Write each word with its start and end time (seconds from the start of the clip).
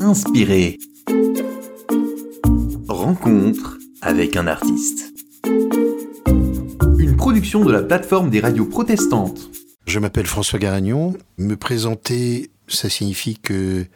Inspiré. 0.00 0.78
Rencontre 2.88 3.78
avec 4.00 4.36
un 4.36 4.46
artiste. 4.46 5.12
Une 6.98 7.16
production 7.16 7.64
de 7.64 7.72
la 7.72 7.82
plateforme 7.82 8.30
des 8.30 8.40
radios 8.40 8.66
protestantes. 8.66 9.50
Je 9.86 9.98
m'appelle 9.98 10.26
François 10.26 10.58
Garagnon. 10.58 11.14
Me 11.36 11.56
présenter, 11.56 12.50
ça 12.68 12.88
signifie 12.88 13.38
que 13.38 13.86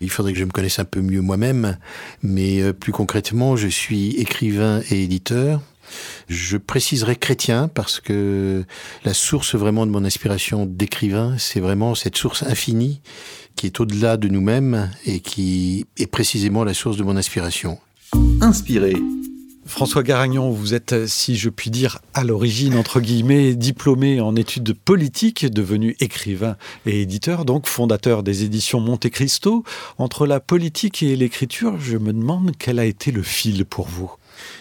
il 0.00 0.10
faudrait 0.10 0.32
que 0.32 0.38
je 0.38 0.44
me 0.44 0.50
connaisse 0.50 0.78
un 0.78 0.84
peu 0.84 1.00
mieux 1.00 1.22
moi-même, 1.22 1.76
mais 2.22 2.62
euh, 2.62 2.72
plus 2.72 2.92
concrètement, 2.92 3.56
je 3.56 3.68
suis 3.68 4.10
écrivain 4.16 4.80
et 4.90 5.02
éditeur. 5.02 5.60
Je 6.28 6.56
préciserai 6.56 7.16
chrétien 7.16 7.68
parce 7.68 8.00
que 8.00 8.64
la 9.04 9.14
source 9.14 9.54
vraiment 9.54 9.86
de 9.86 9.90
mon 9.90 10.04
inspiration 10.04 10.66
d'écrivain, 10.66 11.36
c'est 11.38 11.60
vraiment 11.60 11.94
cette 11.94 12.16
source 12.16 12.42
infinie 12.42 13.00
qui 13.56 13.66
est 13.66 13.80
au-delà 13.80 14.16
de 14.16 14.28
nous-mêmes 14.28 14.90
et 15.04 15.20
qui 15.20 15.86
est 15.98 16.06
précisément 16.06 16.64
la 16.64 16.74
source 16.74 16.96
de 16.96 17.02
mon 17.02 17.16
inspiration. 17.16 17.78
Inspiré. 18.40 18.94
François 19.68 20.02
Garagnon, 20.02 20.50
vous 20.50 20.72
êtes, 20.72 21.06
si 21.06 21.36
je 21.36 21.50
puis 21.50 21.70
dire, 21.70 21.98
à 22.14 22.24
l'origine, 22.24 22.74
entre 22.74 23.00
guillemets, 23.00 23.54
diplômé 23.54 24.18
en 24.18 24.34
études 24.34 24.72
politiques, 24.72 25.44
devenu 25.44 25.94
écrivain 26.00 26.56
et 26.86 27.02
éditeur, 27.02 27.44
donc 27.44 27.66
fondateur 27.66 28.22
des 28.22 28.44
éditions 28.44 28.80
Monte 28.80 29.10
Cristo. 29.10 29.64
Entre 29.98 30.26
la 30.26 30.40
politique 30.40 31.02
et 31.02 31.14
l'écriture, 31.16 31.78
je 31.78 31.98
me 31.98 32.14
demande 32.14 32.52
quel 32.58 32.78
a 32.78 32.86
été 32.86 33.12
le 33.12 33.22
fil 33.22 33.66
pour 33.66 33.88
vous. 33.88 34.10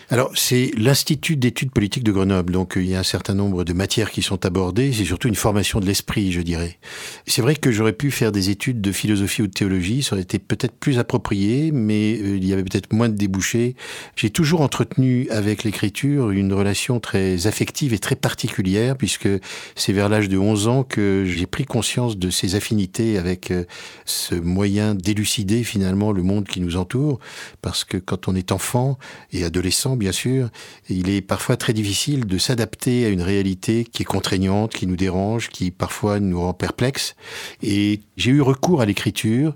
Alors, 0.09 0.31
c'est 0.35 0.71
l'Institut 0.77 1.35
d'études 1.35 1.71
politiques 1.71 2.05
de 2.05 2.13
Grenoble. 2.13 2.53
Donc, 2.53 2.77
euh, 2.77 2.81
il 2.81 2.89
y 2.89 2.95
a 2.95 2.99
un 2.99 3.03
certain 3.03 3.33
nombre 3.33 3.65
de 3.65 3.73
matières 3.73 4.09
qui 4.09 4.21
sont 4.21 4.45
abordées. 4.45 4.93
C'est 4.93 5.03
surtout 5.03 5.27
une 5.27 5.35
formation 5.35 5.81
de 5.81 5.85
l'esprit, 5.85 6.31
je 6.31 6.39
dirais. 6.39 6.79
C'est 7.25 7.41
vrai 7.41 7.57
que 7.57 7.71
j'aurais 7.71 7.91
pu 7.91 8.09
faire 8.09 8.31
des 8.31 8.49
études 8.49 8.79
de 8.79 8.93
philosophie 8.93 9.41
ou 9.41 9.47
de 9.47 9.51
théologie. 9.51 10.03
Ça 10.03 10.15
aurait 10.15 10.21
été 10.21 10.39
peut-être 10.39 10.75
plus 10.75 10.97
approprié, 10.97 11.73
mais 11.73 12.17
euh, 12.21 12.37
il 12.37 12.45
y 12.45 12.53
avait 12.53 12.63
peut-être 12.63 12.93
moins 12.93 13.09
de 13.09 13.15
débouchés. 13.15 13.75
J'ai 14.15 14.29
toujours 14.29 14.61
entretenu 14.61 15.27
avec 15.29 15.65
l'écriture 15.65 16.31
une 16.31 16.53
relation 16.53 17.01
très 17.01 17.45
affective 17.45 17.93
et 17.93 17.99
très 17.99 18.15
particulière, 18.15 18.95
puisque 18.95 19.27
c'est 19.75 19.91
vers 19.91 20.07
l'âge 20.07 20.29
de 20.29 20.37
11 20.37 20.69
ans 20.69 20.83
que 20.83 21.25
j'ai 21.27 21.47
pris 21.47 21.65
conscience 21.65 22.17
de 22.17 22.29
ces 22.29 22.55
affinités 22.55 23.17
avec 23.17 23.51
euh, 23.51 23.65
ce 24.05 24.35
moyen 24.35 24.95
d'élucider 24.95 25.65
finalement 25.65 26.13
le 26.13 26.23
monde 26.23 26.47
qui 26.47 26.61
nous 26.61 26.77
entoure. 26.77 27.19
Parce 27.61 27.83
que 27.83 27.97
quand 27.97 28.29
on 28.29 28.35
est 28.35 28.53
enfant 28.53 28.97
et 29.33 29.43
adolescent, 29.43 29.96
bien 29.97 30.11
sûr, 30.11 30.49
il 30.89 31.09
est 31.09 31.21
parfois 31.21 31.57
très 31.57 31.73
difficile 31.73 32.25
de 32.25 32.37
s'adapter 32.37 33.05
à 33.05 33.09
une 33.09 33.21
réalité 33.21 33.83
qui 33.83 34.03
est 34.03 34.05
contraignante, 34.05 34.73
qui 34.73 34.87
nous 34.87 34.95
dérange, 34.95 35.49
qui 35.49 35.71
parfois 35.71 36.19
nous 36.19 36.39
rend 36.39 36.53
perplexes. 36.53 37.15
Et 37.61 38.01
j'ai 38.15 38.31
eu 38.31 38.41
recours 38.41 38.81
à 38.81 38.85
l'écriture, 38.85 39.55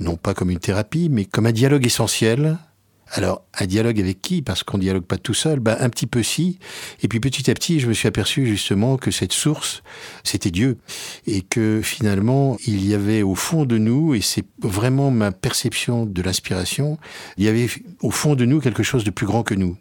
non 0.00 0.16
pas 0.16 0.34
comme 0.34 0.50
une 0.50 0.58
thérapie, 0.58 1.08
mais 1.10 1.24
comme 1.24 1.46
un 1.46 1.52
dialogue 1.52 1.86
essentiel 1.86 2.58
alors, 3.14 3.44
un 3.60 3.66
dialogue 3.66 4.00
avec 4.00 4.22
qui? 4.22 4.40
Parce 4.40 4.62
qu'on 4.62 4.78
dialogue 4.78 5.04
pas 5.04 5.18
tout 5.18 5.34
seul. 5.34 5.60
Ben, 5.60 5.76
un 5.78 5.90
petit 5.90 6.06
peu 6.06 6.22
si. 6.22 6.58
Et 7.02 7.08
puis 7.08 7.20
petit 7.20 7.50
à 7.50 7.54
petit, 7.54 7.78
je 7.78 7.86
me 7.86 7.92
suis 7.92 8.08
aperçu 8.08 8.46
justement 8.46 8.96
que 8.96 9.10
cette 9.10 9.34
source, 9.34 9.82
c'était 10.24 10.50
Dieu. 10.50 10.78
Et 11.26 11.42
que 11.42 11.82
finalement, 11.82 12.56
il 12.66 12.86
y 12.86 12.94
avait 12.94 13.22
au 13.22 13.34
fond 13.34 13.66
de 13.66 13.76
nous, 13.76 14.14
et 14.14 14.22
c'est 14.22 14.46
vraiment 14.62 15.10
ma 15.10 15.30
perception 15.30 16.06
de 16.06 16.22
l'inspiration, 16.22 16.98
il 17.36 17.44
y 17.44 17.48
avait 17.48 17.68
au 18.00 18.10
fond 18.10 18.34
de 18.34 18.46
nous 18.46 18.60
quelque 18.60 18.82
chose 18.82 19.04
de 19.04 19.10
plus 19.10 19.26
grand 19.26 19.42
que 19.42 19.54
nous. 19.54 19.76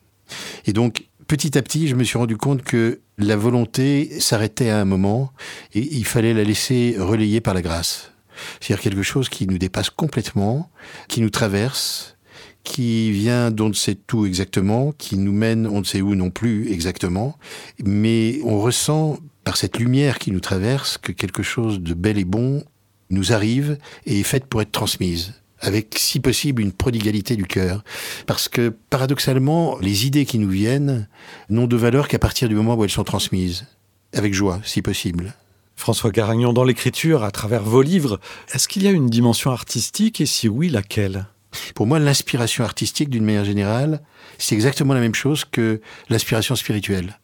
Et 0.65 0.73
donc, 0.73 1.05
petit 1.27 1.57
à 1.57 1.61
petit, 1.61 1.87
je 1.87 1.95
me 1.95 2.03
suis 2.03 2.17
rendu 2.17 2.35
compte 2.35 2.63
que 2.63 2.99
la 3.17 3.37
volonté 3.37 4.19
s'arrêtait 4.19 4.69
à 4.69 4.81
un 4.81 4.85
moment 4.85 5.31
et 5.73 5.79
il 5.79 6.05
fallait 6.05 6.33
la 6.33 6.43
laisser 6.43 6.95
relayer 6.99 7.39
par 7.39 7.53
la 7.53 7.61
grâce. 7.61 8.11
C'est-à-dire 8.59 8.83
quelque 8.83 9.03
chose 9.03 9.29
qui 9.29 9.47
nous 9.47 9.57
dépasse 9.57 9.89
complètement, 9.89 10.69
qui 11.07 11.21
nous 11.21 11.29
traverse, 11.29 12.17
qui 12.63 13.11
vient 13.11 13.51
d'on 13.51 13.69
ne 13.69 13.73
sait 13.73 13.97
où 14.13 14.25
exactement, 14.25 14.91
qui 14.97 15.17
nous 15.17 15.31
mène 15.31 15.67
on 15.67 15.79
ne 15.79 15.85
sait 15.85 16.01
où 16.01 16.15
non 16.15 16.29
plus 16.29 16.71
exactement, 16.71 17.37
mais 17.83 18.39
on 18.43 18.59
ressent 18.59 19.17
par 19.43 19.57
cette 19.57 19.79
lumière 19.79 20.19
qui 20.19 20.31
nous 20.31 20.39
traverse 20.39 20.97
que 20.97 21.11
quelque 21.11 21.43
chose 21.43 21.79
de 21.79 21.93
bel 21.93 22.17
et 22.17 22.25
bon 22.25 22.63
nous 23.09 23.33
arrive 23.33 23.77
et 24.05 24.19
est 24.19 24.23
fait 24.23 24.45
pour 24.45 24.61
être 24.61 24.71
transmise 24.71 25.33
avec 25.61 25.95
si 25.97 26.19
possible 26.19 26.61
une 26.61 26.71
prodigalité 26.71 27.35
du 27.35 27.45
cœur. 27.45 27.83
Parce 28.25 28.49
que 28.49 28.73
paradoxalement, 28.89 29.77
les 29.79 30.07
idées 30.07 30.25
qui 30.25 30.39
nous 30.39 30.49
viennent 30.49 31.07
n'ont 31.49 31.67
de 31.67 31.77
valeur 31.77 32.07
qu'à 32.07 32.19
partir 32.19 32.49
du 32.49 32.55
moment 32.55 32.75
où 32.75 32.83
elles 32.83 32.89
sont 32.89 33.03
transmises, 33.03 33.67
avec 34.13 34.33
joie, 34.33 34.59
si 34.63 34.81
possible. 34.81 35.35
François 35.75 36.11
Garagnon, 36.11 36.53
dans 36.53 36.63
l'écriture, 36.63 37.23
à 37.23 37.31
travers 37.31 37.63
vos 37.63 37.81
livres, 37.81 38.19
est-ce 38.53 38.67
qu'il 38.67 38.83
y 38.83 38.87
a 38.87 38.91
une 38.91 39.09
dimension 39.09 39.51
artistique 39.51 40.19
et 40.21 40.25
si 40.25 40.49
oui, 40.49 40.69
laquelle? 40.69 41.27
Pour 41.75 41.87
moi, 41.87 41.99
l'inspiration 41.99 42.63
artistique, 42.63 43.09
d'une 43.09 43.25
manière 43.25 43.45
générale, 43.45 44.01
c'est 44.37 44.55
exactement 44.55 44.93
la 44.93 44.99
même 44.99 45.15
chose 45.15 45.45
que 45.45 45.81
l'inspiration 46.09 46.55
spirituelle. 46.55 47.19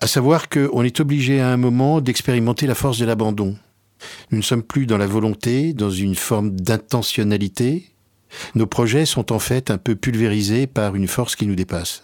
À 0.00 0.06
savoir 0.06 0.48
qu'on 0.48 0.82
est 0.82 1.00
obligé 1.00 1.40
à 1.40 1.48
un 1.48 1.56
moment 1.56 2.00
d'expérimenter 2.00 2.66
la 2.66 2.74
force 2.74 2.98
de 2.98 3.06
l'abandon. 3.06 3.56
Nous 4.30 4.38
ne 4.38 4.42
sommes 4.42 4.62
plus 4.62 4.86
dans 4.86 4.98
la 4.98 5.06
volonté, 5.06 5.72
dans 5.72 5.90
une 5.90 6.14
forme 6.14 6.50
d'intentionnalité. 6.50 7.90
Nos 8.54 8.66
projets 8.66 9.06
sont 9.06 9.32
en 9.32 9.38
fait 9.38 9.70
un 9.70 9.78
peu 9.78 9.96
pulvérisés 9.96 10.66
par 10.66 10.96
une 10.96 11.08
force 11.08 11.36
qui 11.36 11.46
nous 11.46 11.54
dépasse. 11.54 12.02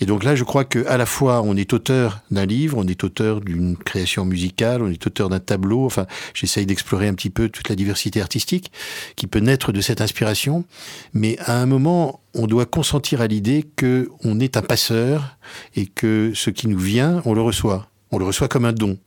Et 0.00 0.06
donc 0.06 0.24
là, 0.24 0.34
je 0.34 0.44
crois 0.44 0.64
que 0.64 0.86
à 0.86 0.96
la 0.96 1.06
fois 1.06 1.42
on 1.42 1.56
est 1.56 1.72
auteur 1.72 2.20
d'un 2.30 2.46
livre, 2.46 2.78
on 2.78 2.86
est 2.86 3.04
auteur 3.04 3.40
d'une 3.40 3.76
création 3.76 4.24
musicale, 4.24 4.82
on 4.82 4.90
est 4.90 5.06
auteur 5.06 5.28
d'un 5.28 5.40
tableau. 5.40 5.84
Enfin, 5.84 6.06
j'essaye 6.34 6.66
d'explorer 6.66 7.08
un 7.08 7.14
petit 7.14 7.30
peu 7.30 7.48
toute 7.48 7.68
la 7.68 7.74
diversité 7.74 8.20
artistique 8.20 8.70
qui 9.16 9.26
peut 9.26 9.40
naître 9.40 9.72
de 9.72 9.80
cette 9.80 10.00
inspiration. 10.00 10.64
Mais 11.12 11.38
à 11.40 11.60
un 11.60 11.66
moment, 11.66 12.20
on 12.34 12.46
doit 12.46 12.66
consentir 12.66 13.20
à 13.20 13.26
l'idée 13.26 13.64
que 13.76 14.08
on 14.24 14.40
est 14.40 14.56
un 14.56 14.62
passeur 14.62 15.36
et 15.74 15.86
que 15.86 16.32
ce 16.34 16.50
qui 16.50 16.68
nous 16.68 16.78
vient, 16.78 17.22
on 17.24 17.34
le 17.34 17.42
reçoit. 17.42 17.88
On 18.10 18.18
le 18.18 18.24
reçoit 18.24 18.48
comme 18.48 18.64
un 18.64 18.72
don. 18.72 18.98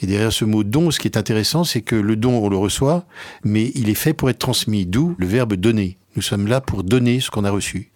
Et 0.00 0.06
derrière 0.06 0.32
ce 0.32 0.44
mot 0.44 0.64
don, 0.64 0.90
ce 0.90 1.00
qui 1.00 1.08
est 1.08 1.16
intéressant, 1.16 1.64
c'est 1.64 1.80
que 1.80 1.96
le 1.96 2.16
don, 2.16 2.44
on 2.44 2.48
le 2.48 2.56
reçoit, 2.56 3.06
mais 3.42 3.72
il 3.74 3.88
est 3.88 3.94
fait 3.94 4.12
pour 4.12 4.30
être 4.30 4.38
transmis, 4.38 4.86
d'où 4.86 5.14
le 5.18 5.26
verbe 5.26 5.54
donner. 5.54 5.96
Nous 6.16 6.22
sommes 6.22 6.46
là 6.46 6.60
pour 6.60 6.84
donner 6.84 7.20
ce 7.20 7.30
qu'on 7.30 7.44
a 7.44 7.50
reçu. 7.50 7.90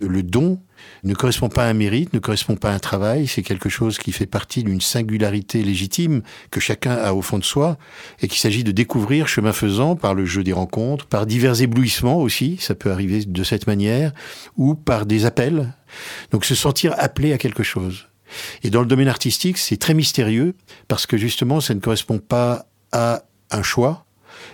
Le 0.00 0.22
don, 0.22 0.58
ne 1.04 1.14
correspond 1.14 1.48
pas 1.48 1.64
à 1.64 1.68
un 1.68 1.74
mérite, 1.74 2.12
ne 2.12 2.18
correspond 2.18 2.56
pas 2.56 2.70
à 2.70 2.74
un 2.74 2.78
travail, 2.78 3.26
c'est 3.26 3.42
quelque 3.42 3.68
chose 3.68 3.98
qui 3.98 4.12
fait 4.12 4.26
partie 4.26 4.64
d'une 4.64 4.80
singularité 4.80 5.62
légitime 5.62 6.22
que 6.50 6.60
chacun 6.60 6.92
a 6.92 7.12
au 7.12 7.22
fond 7.22 7.38
de 7.38 7.44
soi 7.44 7.78
et 8.20 8.28
qu'il 8.28 8.38
s'agit 8.38 8.64
de 8.64 8.72
découvrir 8.72 9.28
chemin 9.28 9.52
faisant 9.52 9.96
par 9.96 10.14
le 10.14 10.24
jeu 10.24 10.42
des 10.42 10.52
rencontres, 10.52 11.06
par 11.06 11.26
divers 11.26 11.60
éblouissements 11.60 12.18
aussi, 12.18 12.56
ça 12.60 12.74
peut 12.74 12.90
arriver 12.90 13.24
de 13.24 13.44
cette 13.44 13.66
manière, 13.66 14.12
ou 14.56 14.74
par 14.74 15.06
des 15.06 15.24
appels. 15.24 15.74
Donc 16.30 16.44
se 16.44 16.54
sentir 16.54 16.94
appelé 16.98 17.32
à 17.32 17.38
quelque 17.38 17.62
chose. 17.62 18.06
Et 18.62 18.70
dans 18.70 18.80
le 18.80 18.86
domaine 18.86 19.08
artistique, 19.08 19.58
c'est 19.58 19.76
très 19.76 19.94
mystérieux 19.94 20.54
parce 20.88 21.06
que 21.06 21.16
justement, 21.16 21.60
ça 21.60 21.74
ne 21.74 21.80
correspond 21.80 22.18
pas 22.18 22.66
à 22.92 23.22
un 23.50 23.62
choix, 23.62 24.04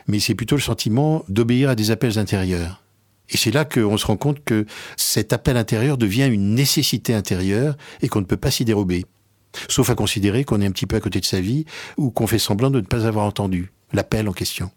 mais 0.08 0.20
c'est 0.20 0.34
plutôt 0.34 0.56
le 0.56 0.62
sentiment 0.62 1.24
d'obéir 1.28 1.70
à 1.70 1.74
des 1.74 1.90
appels 1.90 2.18
intérieurs. 2.18 2.82
Et 3.30 3.36
c'est 3.36 3.50
là 3.50 3.64
qu'on 3.64 3.96
se 3.96 4.06
rend 4.06 4.16
compte 4.16 4.44
que 4.44 4.66
cet 4.96 5.32
appel 5.32 5.56
intérieur 5.56 5.98
devient 5.98 6.28
une 6.30 6.54
nécessité 6.54 7.14
intérieure 7.14 7.76
et 8.02 8.08
qu'on 8.08 8.20
ne 8.20 8.26
peut 8.26 8.36
pas 8.36 8.50
s'y 8.50 8.64
dérober. 8.64 9.04
Sauf 9.68 9.90
à 9.90 9.94
considérer 9.94 10.44
qu'on 10.44 10.60
est 10.60 10.66
un 10.66 10.70
petit 10.70 10.86
peu 10.86 10.96
à 10.96 11.00
côté 11.00 11.20
de 11.20 11.24
sa 11.24 11.40
vie 11.40 11.64
ou 11.96 12.10
qu'on 12.10 12.26
fait 12.26 12.38
semblant 12.38 12.70
de 12.70 12.80
ne 12.80 12.86
pas 12.86 13.06
avoir 13.06 13.24
entendu 13.24 13.72
l'appel 13.92 14.28
en 14.28 14.32
question. 14.32 14.70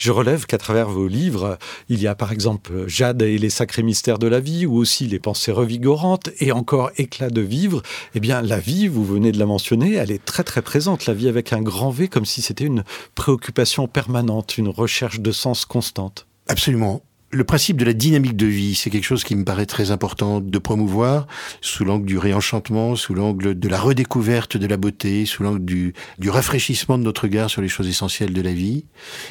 Je 0.00 0.12
relève 0.12 0.46
qu'à 0.46 0.56
travers 0.56 0.88
vos 0.88 1.08
livres, 1.08 1.58
il 1.90 2.00
y 2.00 2.06
a 2.06 2.14
par 2.14 2.32
exemple 2.32 2.88
Jade 2.88 3.20
et 3.20 3.36
les 3.36 3.50
sacrés 3.50 3.82
mystères 3.82 4.18
de 4.18 4.26
la 4.26 4.40
vie, 4.40 4.64
ou 4.64 4.76
aussi 4.76 5.06
les 5.06 5.18
pensées 5.18 5.52
revigorantes, 5.52 6.30
et 6.38 6.52
encore 6.52 6.90
éclat 6.96 7.28
de 7.28 7.42
vivre. 7.42 7.82
Eh 8.14 8.20
bien, 8.20 8.40
la 8.40 8.58
vie, 8.58 8.88
vous 8.88 9.04
venez 9.04 9.30
de 9.30 9.38
la 9.38 9.44
mentionner, 9.44 9.96
elle 9.96 10.10
est 10.10 10.24
très 10.24 10.42
très 10.42 10.62
présente. 10.62 11.04
La 11.04 11.12
vie 11.12 11.28
avec 11.28 11.52
un 11.52 11.60
grand 11.60 11.90
V, 11.90 12.08
comme 12.08 12.24
si 12.24 12.40
c'était 12.40 12.64
une 12.64 12.82
préoccupation 13.14 13.88
permanente, 13.88 14.56
une 14.56 14.70
recherche 14.70 15.20
de 15.20 15.32
sens 15.32 15.66
constante. 15.66 16.26
Absolument 16.48 17.02
le 17.32 17.44
principe 17.44 17.76
de 17.76 17.84
la 17.84 17.92
dynamique 17.92 18.36
de 18.36 18.46
vie, 18.46 18.74
c'est 18.74 18.90
quelque 18.90 19.04
chose 19.04 19.22
qui 19.22 19.36
me 19.36 19.44
paraît 19.44 19.66
très 19.66 19.92
important 19.92 20.40
de 20.40 20.58
promouvoir 20.58 21.28
sous 21.60 21.84
l'angle 21.84 22.04
du 22.04 22.18
réenchantement, 22.18 22.96
sous 22.96 23.14
l'angle 23.14 23.56
de 23.56 23.68
la 23.68 23.78
redécouverte 23.78 24.56
de 24.56 24.66
la 24.66 24.76
beauté, 24.76 25.26
sous 25.26 25.44
l'angle 25.44 25.64
du, 25.64 25.94
du 26.18 26.28
rafraîchissement 26.28 26.98
de 26.98 27.04
notre 27.04 27.22
regard 27.22 27.48
sur 27.48 27.62
les 27.62 27.68
choses 27.68 27.88
essentielles 27.88 28.32
de 28.32 28.42
la 28.42 28.52
vie. 28.52 28.84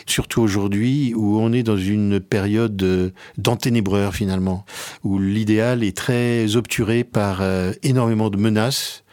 Surtout 0.05 0.41
aujourd'hui 0.41 1.13
où 1.13 1.39
on 1.39 1.51
est 1.51 1.63
dans 1.63 1.77
une 1.77 2.21
période 2.21 3.13
d'enténébreur 3.37 4.15
finalement, 4.15 4.65
où 5.03 5.19
l'idéal 5.19 5.83
est 5.83 5.95
très 5.95 6.55
obturé 6.55 7.03
par 7.03 7.41
euh, 7.41 7.73
énormément 7.83 8.29
de 8.29 8.37
menaces, 8.37 9.03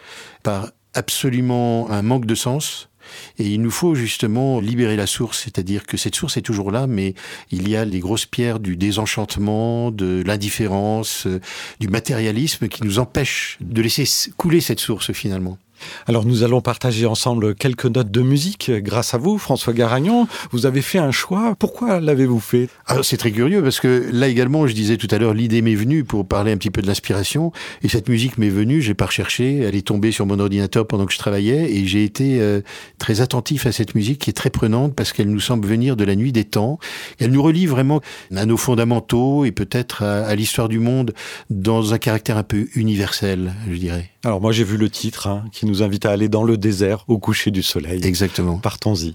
par 0.44 0.71
absolument 0.94 1.91
un 1.91 2.03
manque 2.03 2.25
de 2.25 2.37
sens 2.37 2.89
et 3.38 3.47
il 3.47 3.61
nous 3.61 3.70
faut 3.70 3.94
justement 3.94 4.61
libérer 4.61 4.97
la 4.97 5.06
source, 5.06 5.43
c'est-à-dire 5.44 5.87
que 5.87 5.97
cette 5.97 6.14
source 6.14 6.37
est 6.37 6.43
toujours 6.43 6.70
là, 6.70 6.87
mais 6.87 7.14
il 7.50 7.69
y 7.69 7.76
a 7.76 7.85
les 7.85 8.00
grosses 8.00 8.26
pierres 8.26 8.61
du 8.61 8.76
désenchantement, 8.76 9.91
de 9.91 10.23
l'indifférence, 10.26 11.26
euh, 11.26 11.41
du 11.81 11.88
matérialisme 11.88 12.69
qui 12.69 12.85
nous 12.85 12.99
empêchent 12.99 13.58
de 13.61 13.82
laisser 13.82 14.06
couler 14.37 14.61
cette 14.61 14.81
source 14.81 15.12
finalement. 15.12 15.58
Alors 16.06 16.25
nous 16.25 16.43
allons 16.43 16.61
partager 16.61 17.06
ensemble 17.06 17.55
quelques 17.55 17.87
notes 17.87 18.11
de 18.11 18.20
musique 18.20 18.70
grâce 18.70 19.14
à 19.14 19.19
vous, 19.19 19.38
François 19.38 19.73
Garagnon. 19.73 20.26
Vous 20.50 20.67
avez 20.67 20.82
fait 20.82 20.99
un 20.99 21.11
choix. 21.11 21.55
Pourquoi 21.58 22.00
l'avez-vous 22.00 22.40
fait? 22.40 22.69
Alors 22.87 23.05
c'est 23.05 23.17
très 23.17 23.31
curieux 23.31 23.62
parce 23.62 23.81
que 23.81 24.08
là 24.12 24.28
également, 24.28 24.67
je 24.67 24.75
disais 24.75 24.96
tout 24.96 25.08
à 25.11 25.19
l'heure, 25.19 25.34
l'idée 25.34 25.62
m'est 25.62 25.75
venue 25.75 26.05
pour 26.05 26.26
parler 26.26 26.52
un 26.52 26.56
petit 26.56 26.70
peu 26.70 26.82
de 26.82 26.87
l'inspiration. 26.87 27.52
Et 27.82 27.88
cette 27.88 28.08
musique 28.08 28.38
m'est 28.38 28.49
venue, 28.49 28.81
j'ai 28.81 28.94
pas 28.94 29.06
recherché, 29.06 29.58
elle 29.58 29.75
est 29.75 29.87
tombée 29.87 30.12
sur 30.12 30.26
mon 30.26 30.38
ordinateur 30.38 30.87
pendant 30.87 31.06
que 31.06 31.12
je 31.12 31.19
travaillais 31.19 31.73
et 31.73 31.87
j'ai 31.87 32.05
été 32.05 32.40
euh, 32.40 32.61
très 32.99 33.20
attentif 33.20 33.67
à 33.67 33.72
cette 33.72 33.94
musique 33.94 34.20
qui 34.20 34.31
est 34.31 34.34
très 34.34 34.50
prenante 34.50 34.94
parce 34.94 35.12
qu'elle 35.12 35.31
nous 35.31 35.40
semble 35.40 35.67
venir 35.67 35.96
de 35.96 36.05
la 36.05 36.17
nuit 36.17 36.32
des 36.32 36.44
temps. 36.44 36.79
Elle 37.19 37.31
nous 37.31 37.43
relie 37.43 37.67
vraiment 37.67 38.00
à 38.34 38.46
nos 38.46 38.56
fondamentaux 38.56 39.44
et 39.44 39.52
peut-être 39.52 40.02
à 40.02 40.34
l'histoire 40.34 40.69
du 40.69 40.79
monde 40.79 41.12
dans 41.50 41.94
un 41.94 41.99
caractère 41.99 42.37
un 42.37 42.43
peu 42.43 42.69
universel, 42.75 43.55
je 43.69 43.76
dirais. 43.76 44.11
Alors 44.26 44.40
moi 44.40 44.50
j'ai 44.50 44.64
vu 44.64 44.76
le 44.76 44.90
titre 44.90 45.28
hein, 45.28 45.44
qui 45.52 45.67
nous 45.67 45.84
invite 45.84 46.05
à 46.05 46.11
aller 46.11 46.28
dans 46.28 46.43
le 46.43 46.56
désert 46.56 47.05
au 47.06 47.17
coucher 47.17 47.52
du 47.52 47.62
soleil. 47.62 48.05
Exactement. 48.05 48.58
Partons-y. 48.58 49.14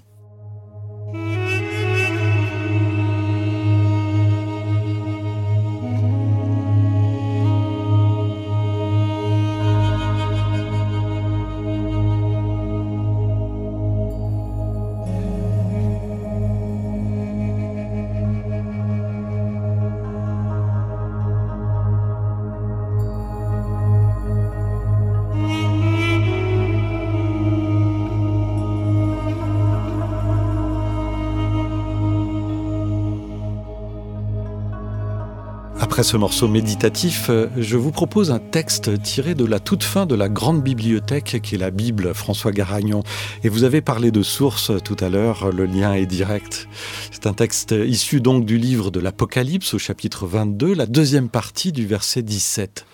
Ce 36.03 36.17
morceau 36.17 36.47
méditatif, 36.47 37.29
euh, 37.29 37.47
je 37.57 37.77
vous 37.77 37.91
propose 37.91 38.31
un 38.31 38.39
texte 38.39 39.03
tiré 39.03 39.35
de 39.35 39.45
la 39.45 39.59
toute 39.59 39.83
fin 39.83 40.07
de 40.07 40.15
la 40.15 40.29
grande 40.29 40.63
bibliothèque 40.63 41.41
qui 41.43 41.55
est 41.55 41.57
la 41.59 41.69
Bible, 41.69 42.15
François 42.15 42.51
Garagnon. 42.51 43.03
Et 43.43 43.49
vous 43.49 43.65
avez 43.65 43.81
parlé 43.81 44.09
de 44.09 44.23
sources 44.23 44.71
tout 44.83 44.95
à 44.99 45.09
l'heure, 45.09 45.51
le 45.51 45.65
lien 45.65 45.93
est 45.93 46.07
direct. 46.07 46.67
C'est 47.11 47.27
un 47.27 47.33
texte 47.33 47.71
issu 47.71 48.19
donc 48.19 48.45
du 48.45 48.57
livre 48.57 48.89
de 48.89 48.99
l'Apocalypse 48.99 49.75
au 49.75 49.79
chapitre 49.79 50.25
22, 50.25 50.73
la 50.73 50.87
deuxième 50.87 51.29
partie 51.29 51.71
du 51.71 51.85
verset 51.85 52.23
17. 52.23 52.87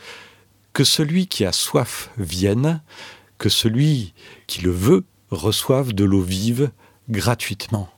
Que 0.74 0.83
celui 0.83 1.27
qui 1.27 1.45
a 1.45 1.54
soif 1.54 2.09
vienne, 2.18 2.81
que 3.38 3.48
celui 3.48 4.13
qui 4.48 4.62
le 4.62 4.71
veut 4.71 5.06
reçoive 5.31 5.94
de 5.94 6.04
l'eau 6.04 6.21
vive 6.21 6.71
gratuitement. 7.09 7.89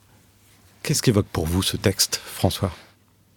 Qu'est-ce 0.84 1.02
qu'évoque 1.02 1.28
pour 1.32 1.48
vous 1.48 1.64
ce 1.64 1.78
texte, 1.78 2.22
François? 2.24 2.72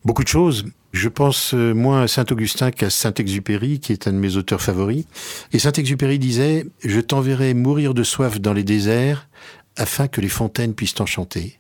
Beaucoup 0.05 0.23
de 0.23 0.29
choses. 0.29 0.67
Je 0.93 1.09
pense 1.09 1.55
euh, 1.55 1.73
moins 1.73 2.03
à 2.03 2.09
Saint-Augustin 2.09 2.71
qu'à 2.71 2.91
Saint-Exupéry, 2.91 3.81
qui 3.81 3.93
est 3.93 4.07
un 4.07 4.13
de 4.13 4.19
mes 4.19 4.37
auteurs 4.37 4.61
favoris. 4.61 5.07
Et 5.53 5.59
Saint-Exupéry 5.59 6.19
disait 6.19 6.67
«Je 6.85 7.01
t'enverrai 7.01 7.55
mourir 7.55 7.95
de 7.95 8.03
soif 8.03 8.41
dans 8.41 8.53
les 8.53 8.63
déserts, 8.63 9.29
afin 9.77 10.07
que 10.07 10.21
les 10.21 10.29
fontaines 10.29 10.75
puissent 10.75 10.95
t'enchanter.» 10.95 11.59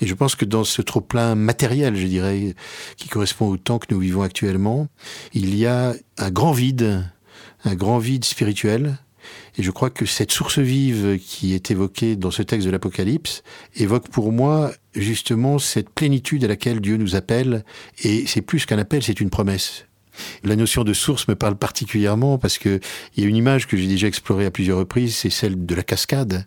Et 0.00 0.08
je 0.08 0.14
pense 0.14 0.34
que 0.34 0.44
dans 0.44 0.64
ce 0.64 0.82
trop-plein 0.82 1.36
matériel, 1.36 1.94
je 1.94 2.06
dirais, 2.06 2.56
qui 2.96 3.08
correspond 3.08 3.46
au 3.46 3.56
temps 3.56 3.78
que 3.78 3.86
nous 3.94 4.00
vivons 4.00 4.22
actuellement, 4.22 4.88
il 5.34 5.54
y 5.54 5.66
a 5.66 5.94
un 6.18 6.30
grand 6.32 6.50
vide, 6.50 7.04
un 7.64 7.76
grand 7.76 7.98
vide 7.98 8.24
spirituel, 8.24 8.98
et 9.58 9.62
je 9.62 9.70
crois 9.70 9.90
que 9.90 10.06
cette 10.06 10.32
source 10.32 10.58
vive 10.58 11.18
qui 11.18 11.54
est 11.54 11.70
évoquée 11.70 12.16
dans 12.16 12.30
ce 12.30 12.42
texte 12.42 12.66
de 12.66 12.72
l'Apocalypse 12.72 13.42
évoque 13.76 14.08
pour 14.08 14.32
moi 14.32 14.72
justement 14.94 15.58
cette 15.58 15.90
plénitude 15.90 16.44
à 16.44 16.48
laquelle 16.48 16.80
Dieu 16.80 16.96
nous 16.96 17.16
appelle. 17.16 17.64
Et 18.02 18.26
c'est 18.26 18.42
plus 18.42 18.66
qu'un 18.66 18.78
appel, 18.78 19.02
c'est 19.02 19.20
une 19.20 19.30
promesse. 19.30 19.86
La 20.44 20.56
notion 20.56 20.84
de 20.84 20.92
source 20.92 21.26
me 21.28 21.34
parle 21.34 21.56
particulièrement 21.56 22.36
parce 22.38 22.58
que 22.58 22.80
il 23.16 23.22
y 23.22 23.26
a 23.26 23.28
une 23.28 23.36
image 23.36 23.66
que 23.66 23.76
j'ai 23.76 23.86
déjà 23.86 24.06
explorée 24.06 24.44
à 24.44 24.50
plusieurs 24.50 24.78
reprises, 24.78 25.16
c'est 25.16 25.30
celle 25.30 25.64
de 25.64 25.74
la 25.74 25.82
cascade. 25.82 26.46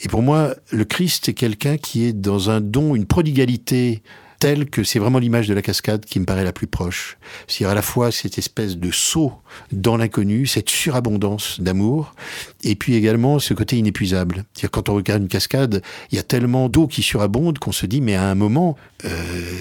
Et 0.00 0.08
pour 0.08 0.22
moi, 0.22 0.54
le 0.70 0.84
Christ 0.84 1.28
est 1.28 1.34
quelqu'un 1.34 1.76
qui 1.76 2.04
est 2.04 2.12
dans 2.12 2.50
un 2.50 2.60
don, 2.60 2.94
une 2.94 3.06
prodigalité 3.06 4.02
telle 4.42 4.68
que 4.68 4.82
c'est 4.82 4.98
vraiment 4.98 5.20
l'image 5.20 5.46
de 5.46 5.54
la 5.54 5.62
cascade 5.62 6.04
qui 6.04 6.18
me 6.18 6.24
paraît 6.24 6.42
la 6.42 6.52
plus 6.52 6.66
proche. 6.66 7.16
C'est 7.46 7.64
à 7.64 7.74
la 7.74 7.80
fois 7.80 8.10
cette 8.10 8.38
espèce 8.38 8.76
de 8.76 8.90
saut 8.90 9.34
dans 9.70 9.96
l'inconnu, 9.96 10.48
cette 10.48 10.68
surabondance 10.68 11.60
d'amour, 11.60 12.12
et 12.64 12.74
puis 12.74 12.96
également 12.96 13.38
ce 13.38 13.54
côté 13.54 13.78
inépuisable. 13.78 14.44
C'est-à-dire 14.52 14.72
quand 14.72 14.88
on 14.88 14.94
regarde 14.94 15.22
une 15.22 15.28
cascade, 15.28 15.80
il 16.10 16.16
y 16.16 16.18
a 16.18 16.24
tellement 16.24 16.68
d'eau 16.68 16.88
qui 16.88 17.04
surabonde 17.04 17.60
qu'on 17.60 17.70
se 17.70 17.86
dit 17.86 18.00
mais 18.00 18.16
à 18.16 18.24
un 18.24 18.34
moment 18.34 18.76
euh, 19.04 19.10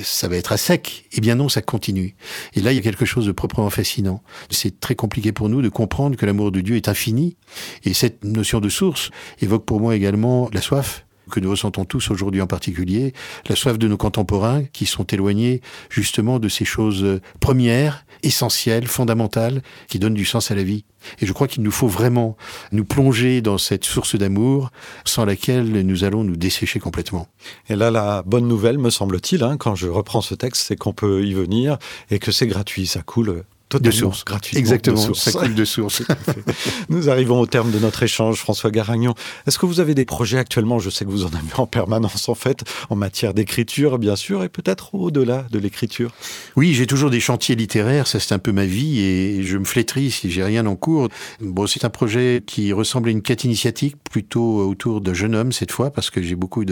ça 0.02 0.28
va 0.28 0.36
être 0.36 0.52
à 0.52 0.58
sec. 0.58 1.06
Eh 1.12 1.22
bien 1.22 1.36
non, 1.36 1.48
ça 1.48 1.62
continue. 1.62 2.16
Et 2.56 2.62
là 2.62 2.72
il 2.72 2.76
y 2.76 2.80
a 2.80 2.82
quelque 2.82 3.06
chose 3.06 3.28
de 3.28 3.32
proprement 3.32 3.70
fascinant. 3.70 4.24
C'est 4.50 4.80
très 4.80 4.96
compliqué 4.96 5.32
pour 5.32 5.48
nous 5.48 5.62
de 5.62 5.70
comprendre 5.70 6.18
que 6.18 6.26
l'amour 6.26 6.52
de 6.52 6.60
Dieu 6.60 6.76
est 6.76 6.90
infini. 6.90 7.38
Et 7.84 7.94
cette 7.94 8.24
notion 8.24 8.60
de 8.60 8.70
source 8.70 9.12
évoque 9.44 9.64
pour 9.64 9.80
moi 9.80 9.96
également 9.96 10.50
la 10.52 10.62
soif 10.62 11.06
que 11.32 11.40
nous 11.40 11.50
ressentons 11.50 11.86
tous 11.86 12.12
aujourd'hui 12.12 12.42
en 12.42 12.48
particulier, 12.48 13.14
la 13.50 13.56
soif 13.56 13.80
de 13.80 13.88
nos 13.88 13.98
contemporains 13.98 14.64
qui 14.66 14.86
sont 14.86 15.06
éloignés 15.06 15.62
justement 15.90 16.38
de 16.38 16.50
ces 16.50 16.66
choses 16.66 17.20
premières, 17.40 18.06
essentielles, 18.24 18.88
fondamentales, 18.88 19.64
qui 19.88 19.98
donnent 19.98 20.14
du 20.14 20.26
sens 20.26 20.52
à 20.52 20.56
la 20.56 20.64
vie. 20.64 20.86
Et 21.20 21.26
je 21.26 21.34
crois 21.34 21.48
qu'il 21.48 21.64
nous 21.64 21.72
faut 21.72 21.88
vraiment 21.88 22.38
nous 22.72 22.86
plonger 22.86 23.42
dans 23.42 23.58
cette 23.58 23.86
source 23.86 24.16
d'amour 24.16 24.70
sans 25.06 25.26
laquelle 25.26 25.86
nous 25.86 26.04
allons 26.04 26.24
nous 26.24 26.36
dessécher 26.36 26.80
complètement. 26.80 27.28
Et 27.70 27.76
là, 27.76 27.90
la 27.90 28.22
bonne 28.24 28.48
nouvelle, 28.48 28.78
me 28.78 28.90
semble-t-il, 28.90 29.44
hein, 29.44 29.58
quand 29.58 29.76
je 29.76 29.88
reprends 29.88 30.22
ce 30.22 30.36
texte, 30.36 30.64
c'est 30.68 30.76
qu'on 30.76 30.94
peut 30.94 31.26
y 31.26 31.34
venir 31.34 31.78
et 32.12 32.20
que 32.20 32.32
c'est 32.32 32.48
gratuit, 32.48 32.86
ça 32.86 33.02
coule 33.02 33.44
de 33.80 33.92
source, 33.92 34.26
gratuitement. 34.26 34.60
Exactement, 34.60 35.08
de 35.08 35.14
ça 35.14 35.32
coule 35.32 35.56
de 35.56 35.66
source. 35.66 36.04
Nous 36.90 37.10
arrivons 37.10 37.40
au 37.40 37.46
terme 37.46 37.72
de 37.72 37.80
notre 37.80 38.04
échange, 38.04 38.38
François 38.38 38.72
Garagnon. 38.72 39.14
Est-ce 39.48 39.60
que 39.60 39.66
vous 39.66 39.80
avez 39.80 39.96
des 39.96 40.06
projets 40.06 40.38
actuellement? 40.38 40.80
Je 40.80 40.90
sais 40.90 41.06
que 41.06 41.10
vous 41.10 41.24
en 41.24 41.30
avez 41.30 41.54
en 41.58 41.68
permanence, 41.68 42.30
en 42.30 42.36
fait, 42.36 42.64
en 42.90 42.96
matière 42.96 43.34
d'écriture, 43.34 44.00
bien 44.00 44.16
sûr, 44.16 44.44
et 44.44 44.50
peut-être 44.50 44.96
au-delà 44.96 45.46
de 45.52 45.60
l'écriture. 45.60 46.12
Oui, 46.56 46.74
j'ai 46.74 46.88
toujours 46.88 47.10
des 47.10 47.20
chantiers 47.20 47.56
littéraires, 47.56 48.08
ça 48.08 48.20
c'est 48.20 48.34
un 48.34 48.40
peu 48.40 48.52
ma 48.52 48.66
vie, 48.66 49.00
et 49.00 49.44
je 49.44 49.58
me 49.58 49.66
flétris 49.66 50.12
si 50.12 50.32
j'ai 50.32 50.44
rien 50.44 50.66
en 50.66 50.76
cours. 50.76 51.10
Bon, 51.40 51.68
c'est 51.68 51.86
un 51.86 51.90
projet 51.90 52.44
qui 52.46 52.74
ressemble 52.74 53.10
à 53.10 53.12
une 53.12 53.22
quête 53.22 53.44
initiatique, 53.44 53.96
plutôt 54.10 54.68
autour 54.68 55.02
de 55.02 55.14
jeunes 55.14 55.36
hommes 55.36 55.52
cette 55.52 55.72
fois, 55.72 55.92
parce 55.92 56.10
que 56.10 56.22
j'ai 56.22 56.36
beaucoup 56.36 56.66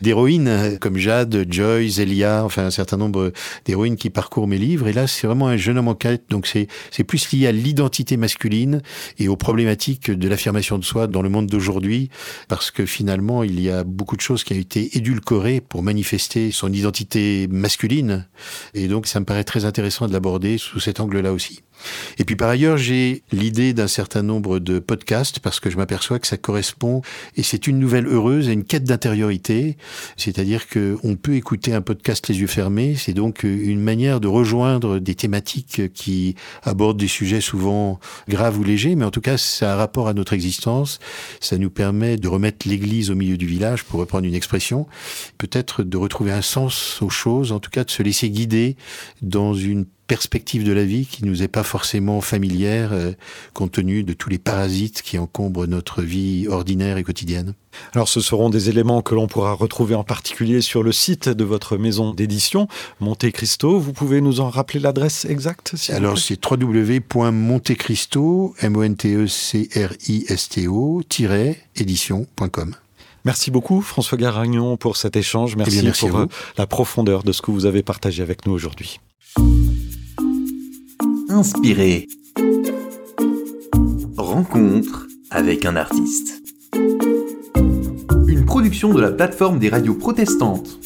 d'héroïnes, 0.00 0.78
comme 0.80 0.96
Jade, 0.96 1.46
Joyce, 1.50 1.98
Elia, 1.98 2.44
enfin 2.44 2.66
un 2.66 2.70
certain 2.70 2.96
nombre 2.96 3.32
d'héroïnes 3.64 3.96
qui 3.96 4.10
parcourent 4.10 4.48
mes 4.48 4.58
livres, 4.58 4.88
et 4.88 4.92
là 4.92 5.06
c'est 5.06 5.26
vraiment 5.26 5.48
un 5.48 5.56
jeune 5.56 5.78
homme 5.78 5.88
en 5.88 5.94
quête, 5.94 6.24
donc 6.30 6.41
donc 6.42 6.66
c'est 6.90 7.04
plus 7.04 7.30
lié 7.32 7.46
à 7.46 7.52
l'identité 7.52 8.16
masculine 8.16 8.82
et 9.18 9.28
aux 9.28 9.36
problématiques 9.36 10.10
de 10.10 10.28
l'affirmation 10.28 10.78
de 10.78 10.84
soi 10.84 11.06
dans 11.06 11.22
le 11.22 11.28
monde 11.28 11.46
d'aujourd'hui, 11.46 12.10
parce 12.48 12.70
que 12.70 12.84
finalement 12.84 13.44
il 13.44 13.60
y 13.60 13.70
a 13.70 13.84
beaucoup 13.84 14.16
de 14.16 14.20
choses 14.20 14.42
qui 14.42 14.52
ont 14.54 14.58
été 14.58 14.96
édulcorées 14.96 15.60
pour 15.60 15.82
manifester 15.82 16.50
son 16.50 16.72
identité 16.72 17.46
masculine, 17.48 18.26
et 18.74 18.88
donc 18.88 19.06
ça 19.06 19.20
me 19.20 19.24
paraît 19.24 19.44
très 19.44 19.64
intéressant 19.64 20.08
de 20.08 20.12
l'aborder 20.12 20.58
sous 20.58 20.80
cet 20.80 20.98
angle-là 20.98 21.32
aussi. 21.32 21.62
Et 22.18 22.24
puis 22.24 22.36
par 22.36 22.48
ailleurs, 22.48 22.76
j'ai 22.76 23.22
l'idée 23.32 23.72
d'un 23.72 23.88
certain 23.88 24.22
nombre 24.22 24.58
de 24.58 24.78
podcasts 24.78 25.40
parce 25.40 25.60
que 25.60 25.70
je 25.70 25.76
m'aperçois 25.76 26.18
que 26.18 26.26
ça 26.26 26.36
correspond 26.36 27.02
et 27.36 27.42
c'est 27.42 27.66
une 27.66 27.78
nouvelle 27.78 28.06
heureuse 28.06 28.48
et 28.48 28.52
une 28.52 28.64
quête 28.64 28.84
d'intériorité. 28.84 29.76
C'est-à-dire 30.16 30.68
qu'on 30.68 31.16
peut 31.16 31.34
écouter 31.34 31.72
un 31.72 31.80
podcast 31.80 32.28
les 32.28 32.40
yeux 32.40 32.46
fermés. 32.46 32.94
C'est 32.96 33.14
donc 33.14 33.42
une 33.42 33.80
manière 33.80 34.20
de 34.20 34.28
rejoindre 34.28 34.98
des 34.98 35.14
thématiques 35.14 35.92
qui 35.92 36.34
abordent 36.62 36.98
des 36.98 37.08
sujets 37.08 37.40
souvent 37.40 38.00
graves 38.28 38.58
ou 38.58 38.64
légers, 38.64 38.94
mais 38.94 39.04
en 39.04 39.10
tout 39.10 39.20
cas, 39.20 39.36
ça 39.36 39.70
a 39.70 39.74
un 39.74 39.76
rapport 39.76 40.08
à 40.08 40.14
notre 40.14 40.32
existence. 40.32 40.98
Ça 41.40 41.58
nous 41.58 41.70
permet 41.70 42.16
de 42.16 42.28
remettre 42.28 42.68
l'église 42.68 43.10
au 43.10 43.14
milieu 43.14 43.36
du 43.36 43.46
village, 43.46 43.84
pour 43.84 44.00
reprendre 44.00 44.26
une 44.26 44.34
expression. 44.34 44.86
Peut-être 45.38 45.82
de 45.82 45.96
retrouver 45.96 46.32
un 46.32 46.42
sens 46.42 47.00
aux 47.02 47.10
choses, 47.10 47.52
en 47.52 47.60
tout 47.60 47.70
cas 47.70 47.84
de 47.84 47.90
se 47.90 48.02
laisser 48.02 48.30
guider 48.30 48.76
dans 49.20 49.54
une 49.54 49.86
perspective 50.06 50.64
de 50.64 50.72
la 50.72 50.84
vie 50.84 51.06
qui 51.06 51.24
nous 51.24 51.42
est 51.42 51.48
pas 51.48 51.62
forcément 51.62 52.20
familière 52.20 52.92
euh, 52.92 53.12
compte 53.54 53.72
tenu 53.72 54.04
de 54.04 54.12
tous 54.12 54.28
les 54.28 54.38
parasites 54.38 55.02
qui 55.02 55.18
encombrent 55.18 55.66
notre 55.66 56.02
vie 56.02 56.46
ordinaire 56.48 56.98
et 56.98 57.02
quotidienne. 57.02 57.54
Alors 57.94 58.08
ce 58.08 58.20
seront 58.20 58.50
des 58.50 58.68
éléments 58.68 59.02
que 59.02 59.14
l'on 59.14 59.26
pourra 59.26 59.52
retrouver 59.52 59.94
en 59.94 60.04
particulier 60.04 60.60
sur 60.60 60.82
le 60.82 60.92
site 60.92 61.28
de 61.28 61.44
votre 61.44 61.78
maison 61.78 62.12
d'édition, 62.12 62.68
Monte 63.00 63.30
Cristo. 63.30 63.78
Vous 63.78 63.92
pouvez 63.92 64.20
nous 64.20 64.40
en 64.40 64.50
rappeler 64.50 64.80
l'adresse 64.80 65.24
exacte 65.24 65.74
Alors 65.88 66.18
c'est 66.18 66.38
www.montecristo, 66.44 68.54
m 68.60 68.76
o 68.76 68.82
n 68.82 68.96
t 68.96 69.14
e 69.14 69.26
c 69.26 69.68
r 69.74 69.94
i 70.08 70.24
s 70.28 70.48
t 70.48 70.68
o 70.68 71.00
édition.com. 71.76 72.74
Merci 73.24 73.50
beaucoup 73.50 73.80
François 73.80 74.18
Garagnon 74.18 74.76
pour 74.76 74.96
cet 74.96 75.16
échange. 75.16 75.56
Merci, 75.56 75.78
eh 75.78 75.82
merci 75.82 76.08
pour 76.08 76.18
euh, 76.18 76.26
la 76.58 76.66
profondeur 76.66 77.22
de 77.22 77.32
ce 77.32 77.40
que 77.40 77.50
vous 77.50 77.66
avez 77.66 77.82
partagé 77.82 78.22
avec 78.22 78.46
nous 78.46 78.52
aujourd'hui. 78.52 79.00
Inspiré. 81.32 82.08
Rencontre 84.18 85.08
avec 85.30 85.64
un 85.64 85.76
artiste. 85.76 86.42
Une 88.28 88.44
production 88.44 88.92
de 88.92 89.00
la 89.00 89.10
plateforme 89.10 89.58
des 89.58 89.70
radios 89.70 89.94
protestantes. 89.94 90.78